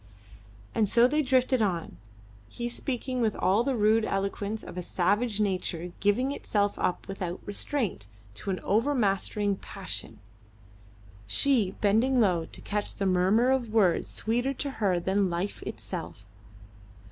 And 0.73 0.89
so 0.89 1.07
they 1.07 1.21
drifted 1.21 1.61
on, 1.61 1.97
he 2.49 2.69
speaking 2.69 3.21
with 3.21 3.35
all 3.35 3.63
the 3.63 3.75
rude 3.75 4.03
eloquence 4.03 4.63
of 4.63 4.75
a 4.75 4.81
savage 4.81 5.39
nature 5.39 5.91
giving 5.99 6.31
itself 6.31 6.79
up 6.79 7.07
without 7.07 7.39
restraint 7.45 8.07
to 8.33 8.49
an 8.49 8.59
overmastering 8.63 9.57
passion, 9.57 10.19
she 11.27 11.75
bending 11.81 12.19
low 12.19 12.45
to 12.45 12.61
catch 12.61 12.95
the 12.95 13.05
murmur 13.05 13.51
of 13.51 13.71
words 13.73 14.07
sweeter 14.07 14.55
to 14.55 14.71
her 14.81 14.99
than 14.99 15.29
life 15.29 15.61
itself. 15.67 16.25